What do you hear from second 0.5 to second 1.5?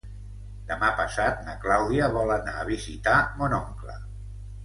Demà passat